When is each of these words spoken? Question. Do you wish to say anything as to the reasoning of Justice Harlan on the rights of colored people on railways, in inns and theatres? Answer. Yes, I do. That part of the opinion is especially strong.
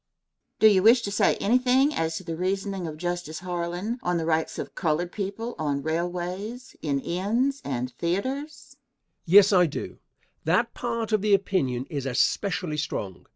Question. 0.57 0.69
Do 0.71 0.73
you 0.73 0.81
wish 0.81 1.03
to 1.03 1.11
say 1.11 1.35
anything 1.35 1.93
as 1.93 2.17
to 2.17 2.23
the 2.23 2.35
reasoning 2.35 2.87
of 2.87 2.97
Justice 2.97 3.41
Harlan 3.41 3.99
on 4.01 4.17
the 4.17 4.25
rights 4.25 4.57
of 4.57 4.73
colored 4.73 5.11
people 5.11 5.53
on 5.59 5.83
railways, 5.83 6.75
in 6.81 6.99
inns 7.01 7.61
and 7.63 7.93
theatres? 7.99 8.35
Answer. 8.35 8.77
Yes, 9.25 9.53
I 9.53 9.67
do. 9.67 9.99
That 10.43 10.73
part 10.73 11.11
of 11.11 11.21
the 11.21 11.35
opinion 11.35 11.85
is 11.91 12.07
especially 12.07 12.77
strong. 12.77 13.27